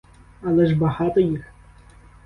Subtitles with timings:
[0.41, 1.45] Але ж багато їх!